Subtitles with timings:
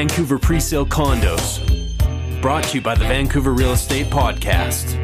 [0.00, 1.60] Vancouver Presale Condos.
[2.40, 4.96] Brought to you by the Vancouver Real Estate Podcast.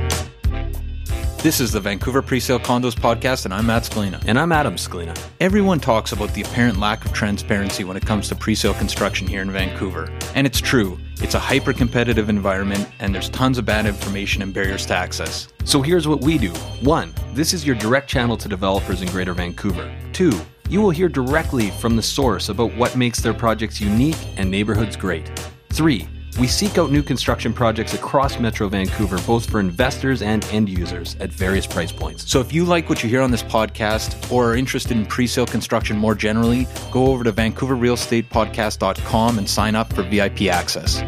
[1.42, 4.24] This is the Vancouver Presale Condos Podcast, and I'm Matt Scalina.
[4.26, 5.14] And I'm Adam Scalina.
[5.38, 9.42] Everyone talks about the apparent lack of transparency when it comes to presale construction here
[9.42, 10.10] in Vancouver.
[10.34, 10.98] And it's true.
[11.16, 15.48] It's a hyper competitive environment, and there's tons of bad information and barriers to access.
[15.64, 16.52] So here's what we do.
[16.80, 19.94] One, this is your direct channel to developers in Greater Vancouver.
[20.14, 20.32] Two,
[20.68, 24.96] you will hear directly from the source about what makes their projects unique and neighborhoods
[24.96, 25.30] great.
[25.70, 26.08] Three,
[26.38, 31.16] we seek out new construction projects across Metro Vancouver, both for investors and end users
[31.20, 32.30] at various price points.
[32.30, 35.26] So if you like what you hear on this podcast or are interested in pre
[35.26, 41.02] sale construction more generally, go over to vancouverrealestatepodcast.com and sign up for VIP access.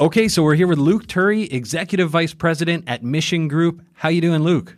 [0.00, 3.82] Okay, so we're here with Luke Turri, Executive Vice President at Mission Group.
[3.94, 4.76] How you doing, Luke?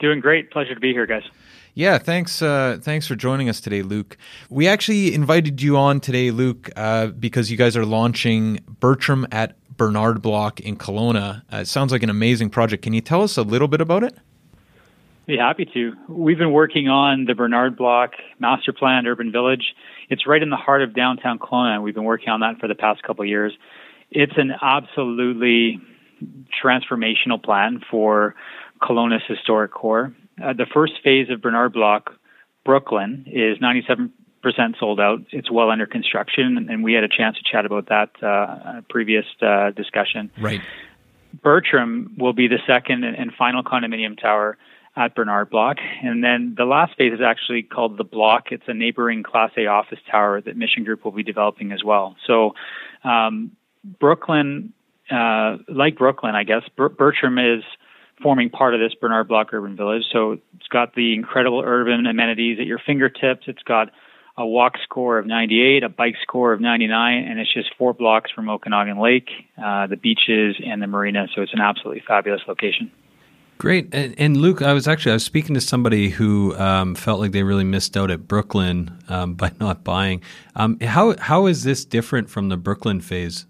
[0.00, 0.50] Doing great.
[0.50, 1.22] Pleasure to be here, guys.
[1.74, 2.42] Yeah, thanks.
[2.42, 4.16] Uh, thanks for joining us today, Luke.
[4.48, 9.56] We actually invited you on today, Luke, uh, because you guys are launching Bertram at
[9.76, 11.42] Bernard Block in Kelowna.
[11.52, 12.82] Uh, it sounds like an amazing project.
[12.82, 14.16] Can you tell us a little bit about it?
[15.26, 15.92] Be happy to.
[16.08, 19.74] We've been working on the Bernard Block master plan urban village.
[20.08, 21.80] It's right in the heart of downtown Kelowna.
[21.82, 23.52] We've been working on that for the past couple of years.
[24.10, 25.80] It's an absolutely
[26.62, 28.34] transformational plan for
[28.82, 30.14] Kelowna's historic core.
[30.42, 32.12] Uh, the first phase of Bernard Block,
[32.64, 34.10] Brooklyn, is 97%
[34.78, 35.20] sold out.
[35.30, 39.26] It's well under construction, and we had a chance to chat about that uh, previous
[39.42, 40.30] uh, discussion.
[40.40, 40.60] Right.
[41.42, 44.56] Bertram will be the second and final condominium tower
[44.96, 45.76] at Bernard Block.
[46.02, 48.46] And then the last phase is actually called the Block.
[48.50, 52.16] It's a neighboring Class A office tower that Mission Group will be developing as well.
[52.26, 52.54] So,
[53.04, 53.52] um,
[53.84, 54.72] Brooklyn,
[55.10, 57.62] uh, like Brooklyn, I guess, Ber- Bertram is
[58.22, 60.04] forming part of this Bernard Block Urban Village.
[60.12, 63.44] So it's got the incredible urban amenities at your fingertips.
[63.46, 63.90] It's got
[64.36, 68.30] a walk score of 98, a bike score of 99, and it's just four blocks
[68.30, 69.28] from Okanagan Lake,
[69.62, 71.26] uh, the beaches, and the marina.
[71.34, 72.90] So it's an absolutely fabulous location.
[73.58, 73.94] Great.
[73.94, 77.32] And, and, Luke, I was actually I was speaking to somebody who um, felt like
[77.32, 80.22] they really missed out at Brooklyn um, by not buying.
[80.56, 83.44] Um, how how is this different from the Brooklyn phase?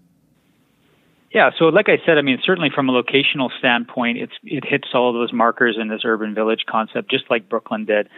[1.33, 4.89] Yeah, so like I said, I mean, certainly from a locational standpoint, it's it hits
[4.93, 8.09] all of those markers in this urban village concept, just like Brooklyn did.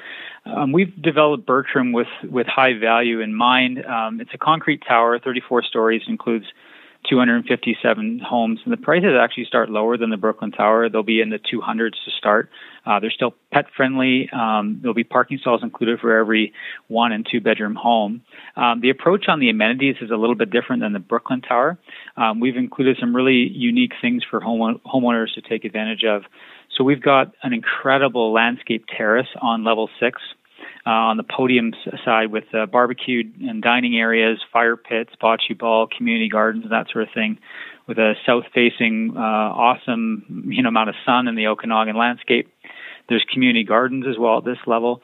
[0.45, 3.85] Um, we've developed Bertram with with high value in mind.
[3.85, 6.45] Um, it's a concrete tower, 34 stories, includes
[7.09, 10.89] 257 homes, and the prices actually start lower than the Brooklyn Tower.
[10.89, 12.49] They'll be in the 200s to start.
[12.85, 14.29] Uh, they're still pet friendly.
[14.31, 16.53] Um, there'll be parking stalls included for every
[16.87, 18.21] one and two bedroom home.
[18.55, 21.77] Um, the approach on the amenities is a little bit different than the Brooklyn Tower.
[22.17, 26.23] Um, we've included some really unique things for home- homeowners to take advantage of.
[26.77, 30.21] So we've got an incredible landscape terrace on level six
[30.85, 31.73] uh, on the podium
[32.03, 37.07] side with uh, barbecued and dining areas, fire pits, bocce ball, community gardens, that sort
[37.07, 37.39] of thing,
[37.87, 42.51] with a south-facing, uh, awesome you know amount of sun in the Okanagan landscape.
[43.09, 45.01] There's community gardens as well at this level.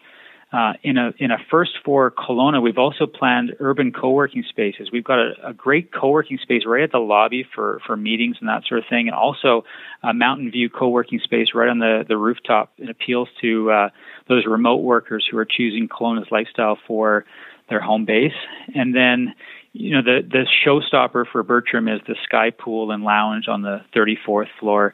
[0.52, 4.90] Uh, in a in a first for Kelowna, we've also planned urban co-working spaces.
[4.92, 8.50] We've got a, a, great co-working space right at the lobby for for meetings and
[8.50, 9.64] that sort of thing, and also
[10.02, 12.72] a Mountain View co-working space right on the the rooftop.
[12.80, 13.90] It appeals to uh,
[14.28, 17.26] those remote workers who are choosing Kelowna's lifestyle for
[17.70, 18.34] their home base.
[18.74, 19.36] And then,
[19.74, 23.82] you know, the the showstopper for Bertram is the Sky Pool and Lounge on the
[23.96, 24.94] 34th floor.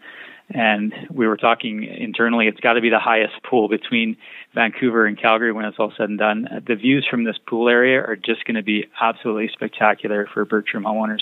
[0.49, 4.15] And we were talking internally, it's got to be the highest pool between
[4.53, 6.63] Vancouver and Calgary when it's all said and done.
[6.67, 10.83] The views from this pool area are just going to be absolutely spectacular for Bertram
[10.83, 11.21] homeowners.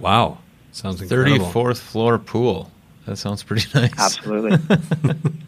[0.00, 0.38] Wow.
[0.72, 1.46] Sounds incredible.
[1.46, 2.70] 34th floor pool.
[3.06, 3.92] That sounds pretty nice.
[3.98, 4.58] Absolutely.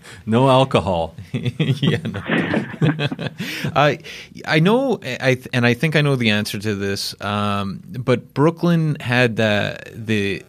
[0.26, 1.16] no alcohol.
[1.32, 1.96] yeah.
[2.04, 2.22] No.
[3.74, 3.98] I
[4.44, 7.18] I know I and I think I know the answer to this.
[7.20, 10.42] Um, but Brooklyn had the the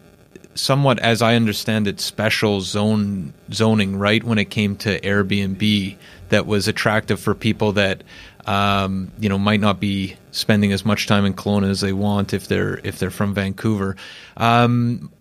[0.58, 5.96] somewhat, as I understand it, special zone zoning right when it came to Airbnb
[6.30, 8.04] that was attractive for people that
[8.46, 12.34] um, you know might not be spending as much time in Kelowna as they want
[12.34, 13.96] if they're if they're from Vancouver.
[14.38, 15.12] Um,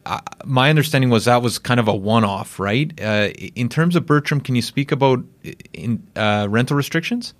[0.44, 2.92] my understanding was that was kind of a one-off, right?
[3.00, 5.24] Uh, in terms of Bertram, can you speak about
[5.72, 7.34] in, uh, rental restrictions?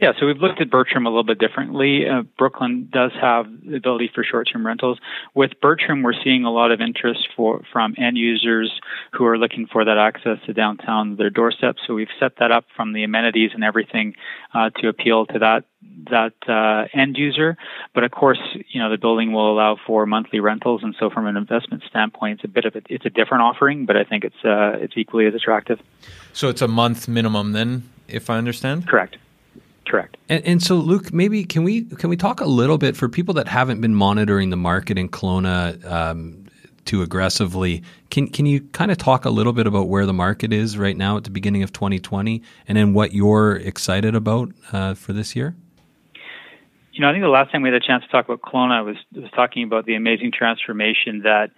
[0.00, 2.08] Yeah, so we've looked at Bertram a little bit differently.
[2.08, 4.98] Uh, Brooklyn does have the ability for short-term rentals.
[5.34, 8.72] With Bertram, we're seeing a lot of interest for from end users
[9.12, 11.76] who are looking for that access to downtown, their doorstep.
[11.86, 14.14] So we've set that up from the amenities and everything
[14.54, 15.64] uh, to appeal to that
[16.08, 17.58] that uh, end user.
[17.94, 21.26] But of course, you know the building will allow for monthly rentals, and so from
[21.26, 24.24] an investment standpoint, it's a bit of a, it's a different offering, but I think
[24.24, 25.78] it's uh, it's equally as attractive.
[26.32, 28.88] So it's a month minimum, then, if I understand.
[28.88, 29.18] Correct.
[29.90, 30.16] Correct.
[30.28, 33.34] And, and, so, Luke, maybe can we can we talk a little bit for people
[33.34, 36.46] that haven't been monitoring the market in Kelowna um,
[36.84, 37.82] too aggressively?
[38.08, 40.96] Can can you kind of talk a little bit about where the market is right
[40.96, 45.34] now at the beginning of 2020, and then what you're excited about uh, for this
[45.34, 45.56] year?
[46.92, 48.84] You know, I think the last time we had a chance to talk about Kelowna
[48.84, 51.50] was was talking about the amazing transformation that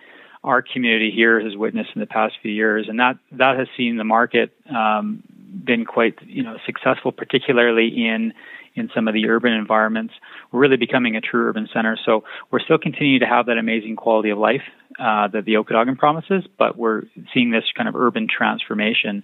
[0.42, 3.98] our community here has witnessed in the past few years, and that that has seen
[3.98, 5.22] the market um,
[5.64, 8.32] been quite you know successful, particularly in
[8.74, 10.14] in some of the urban environments.
[10.50, 11.98] We're really becoming a true urban center.
[12.04, 14.62] So we're still continuing to have that amazing quality of life
[14.98, 17.02] uh, that the Okanagan promises, but we're
[17.34, 19.22] seeing this kind of urban transformation.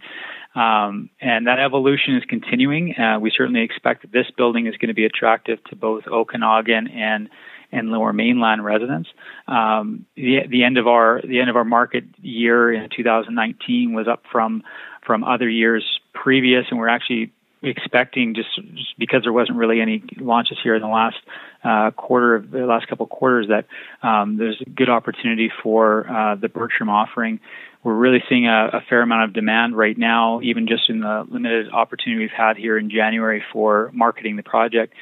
[0.54, 2.94] Um, and that evolution is continuing.
[2.94, 6.88] Uh, we certainly expect that this building is going to be attractive to both Okanagan
[6.88, 7.28] and
[7.70, 9.10] and lower mainland residents.
[9.46, 14.08] Um, the, the end of our the end of our market year in 2019 was
[14.08, 14.62] up from
[15.06, 17.32] from other years previous, and we're actually
[17.62, 21.16] expecting just, just because there wasn't really any launches here in the last
[21.64, 23.66] uh, quarter of the last couple of quarters that
[24.06, 27.40] um, there's a good opportunity for uh, the Bertram offering.
[27.82, 31.26] We're really seeing a, a, fair amount of demand right now, even just in the
[31.28, 34.94] limited opportunity we've had here in January for marketing the project,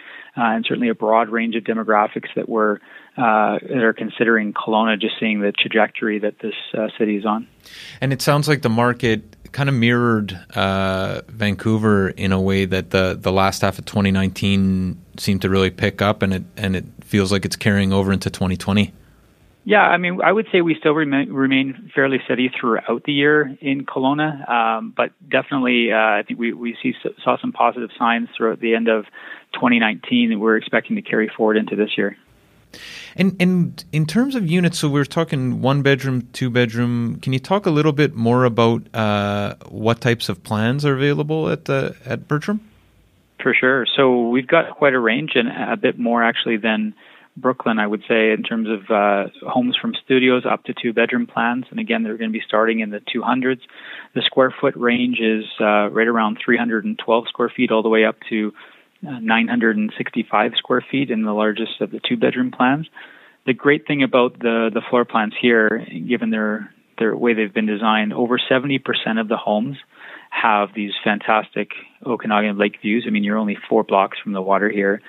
[0.42, 2.80] and certainly a broad range of demographics that were
[3.16, 7.48] uh, that are considering Kelowna, just seeing the trajectory that this uh, city is on.
[8.00, 12.90] And it sounds like the market kind of mirrored uh, Vancouver in a way that
[12.90, 16.84] the the last half of 2019 seemed to really pick up, and it and it
[17.02, 18.92] feels like it's carrying over into 2020.
[19.68, 23.56] Yeah, I mean, I would say we still remain, remain fairly steady throughout the year
[23.60, 26.94] in Kelowna, um, but definitely, uh, I think we we see
[27.24, 29.06] saw some positive signs throughout the end of
[29.56, 32.16] 2019 that we're expecting to carry forward into this year.
[33.16, 37.18] And and in terms of units, so we're talking one bedroom, two bedroom.
[37.20, 41.48] Can you talk a little bit more about uh, what types of plans are available
[41.48, 42.60] at uh, at Bertram?
[43.42, 43.86] For sure.
[43.96, 46.94] So we've got quite a range, and a bit more actually than
[47.36, 51.26] Brooklyn, I would say, in terms of uh, homes from studios up to two bedroom
[51.26, 51.66] plans.
[51.70, 53.60] And again, they're going to be starting in the 200s.
[54.14, 58.16] The square foot range is uh, right around 312 square feet, all the way up
[58.30, 58.52] to
[59.06, 62.88] uh, 965 square feet in the largest of the two bedroom plans.
[63.46, 67.66] The great thing about the, the floor plans here, given their, their way they've been
[67.66, 68.81] designed, over 70%
[69.20, 69.76] of the homes
[70.31, 71.70] have these fantastic
[72.04, 73.04] Okanagan lake views.
[73.06, 75.00] I mean, you're only four blocks from the water here.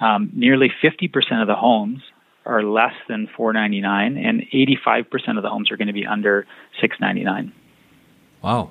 [0.00, 2.02] Um, nearly 50% of the homes
[2.46, 6.46] are less than 499 and 85% of the homes are going to be under
[6.80, 7.52] 699
[8.42, 8.70] wow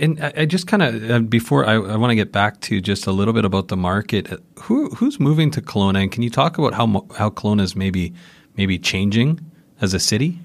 [0.00, 3.06] and I just kind of uh, before I, I want to get back to just
[3.06, 4.32] a little bit about the market.
[4.32, 7.76] Uh, who who's moving to Kelowna, and can you talk about how how Kelowna is
[7.76, 8.14] maybe
[8.56, 9.40] maybe changing
[9.80, 10.38] as a city?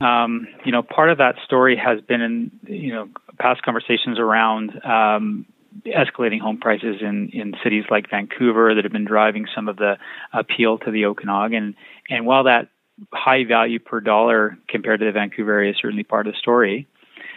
[0.00, 3.08] Um, you know, part of that story has been in you know
[3.38, 5.46] past conversations around um,
[5.86, 9.96] escalating home prices in in cities like Vancouver that have been driving some of the
[10.32, 11.74] appeal to the Okanagan.
[12.10, 12.68] And while that
[13.12, 16.86] high value per dollar compared to the Vancouver area is certainly part of the story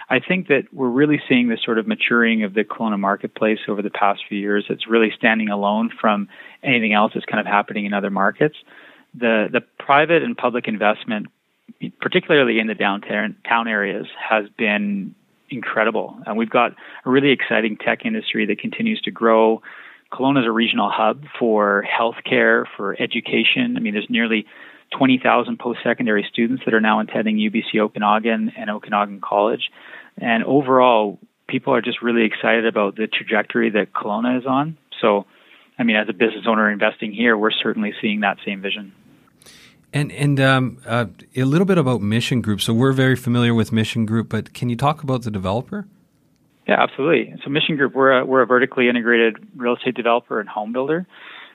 [0.10, 3.82] I think that we're really seeing this sort of maturing of the Kelowna marketplace over
[3.82, 4.66] the past few years.
[4.70, 6.28] It's really standing alone from
[6.64, 8.56] anything else that's kind of happening in other markets.
[9.14, 11.28] The the private and public investment,
[12.02, 15.14] particularly in the downtown town areas, has been
[15.50, 16.72] incredible, and we've got
[17.06, 19.62] a really exciting tech industry that continues to grow.
[20.12, 23.76] Kelowna is a regional hub for healthcare, for education.
[23.78, 24.48] I mean, there's nearly
[24.98, 29.70] 20,000 post-secondary students that are now attending UBC Okanagan and Okanagan College.
[30.18, 34.78] And overall, people are just really excited about the trajectory that Kelowna is on.
[35.02, 35.26] So,
[35.78, 38.94] I mean, as a business owner investing here, we're certainly seeing that same vision.
[39.92, 41.06] And and um, uh,
[41.36, 42.62] a little bit about Mission Group.
[42.62, 45.88] So we're very familiar with Mission Group, but can you talk about the developer?
[46.68, 47.34] Yeah, absolutely.
[47.44, 51.08] So Mission Group, we're a, we're a vertically integrated real estate developer and home builder.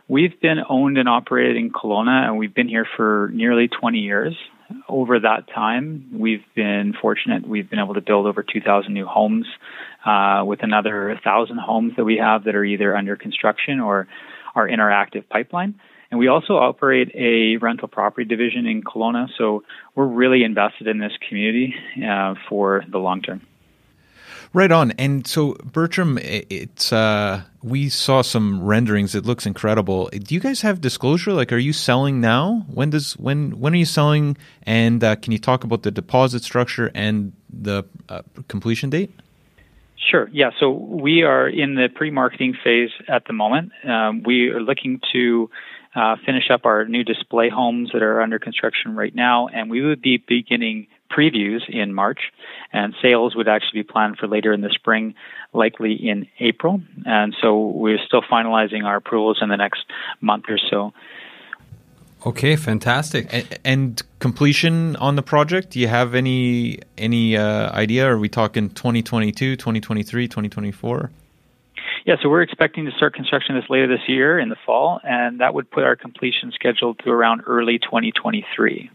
[0.09, 4.37] We've been owned and operated in Kelowna, and we've been here for nearly 20 years
[4.89, 7.47] over that time, we've been fortunate.
[7.47, 9.47] We've been able to build over 2,000 new homes,
[10.05, 14.07] uh, with another 1,000 homes that we have that are either under construction or
[14.55, 15.75] are in our active pipeline.
[16.11, 20.99] And we also operate a rental property division in Kelowna, so we're really invested in
[20.99, 21.75] this community
[22.07, 23.43] uh, for the long term.
[24.55, 24.93] Right on.
[24.93, 29.17] And so Bertram, it's uh, we saw some renderings.
[29.17, 30.09] It looks incredible.
[30.13, 31.33] Do you guys have disclosure?
[31.33, 32.65] Like, are you selling now?
[32.73, 34.37] When does when when are you selling?
[34.63, 39.11] And uh, can you talk about the deposit structure and the uh, completion date?
[39.97, 40.29] Sure.
[40.33, 40.51] Yeah.
[40.61, 43.73] So we are in the pre-marketing phase at the moment.
[43.85, 45.51] Um, we are looking to
[45.97, 49.81] uh, finish up our new display homes that are under construction right now, and we
[49.81, 52.33] would be beginning previews in March,
[52.73, 55.15] and sales would actually be planned for later in the spring,
[55.53, 56.81] likely in April.
[57.07, 59.85] And so we're still finalizing our approvals in the next
[60.21, 60.93] month or so.
[62.27, 63.29] Okay, fantastic.
[63.31, 68.07] And, and completion on the project, do you have any any uh, idea?
[68.07, 71.11] Are we talking 2022, 2023, 2024?
[72.07, 75.41] Yeah, so we're expecting to start construction this later this year in the fall, and
[75.41, 78.91] that would put our completion schedule to around early 2023.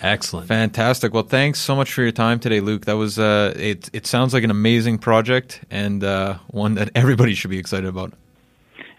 [0.00, 0.48] Excellent.
[0.48, 1.14] Fantastic.
[1.14, 2.84] Well, thanks so much for your time today, Luke.
[2.84, 3.88] That was uh, it.
[3.92, 8.12] It sounds like an amazing project and uh, one that everybody should be excited about.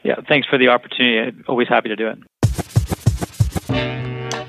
[0.03, 1.35] Yeah, thanks for the opportunity.
[1.47, 2.19] Always happy to do it.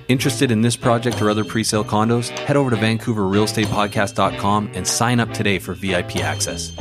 [0.09, 2.29] Interested in this project or other pre-sale condos?
[2.29, 6.73] Head over to vancouverrealestatepodcast.com and sign up today for VIP access.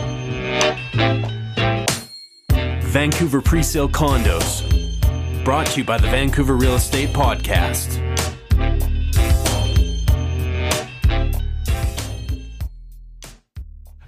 [2.95, 4.63] Vancouver Pre-Sale Condos.
[5.43, 8.04] Brought to you by the Vancouver Real Estate Podcast.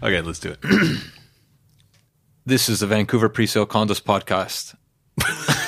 [0.01, 0.60] Okay, let's do it.
[2.46, 4.75] this is the Vancouver Presale Condos podcast.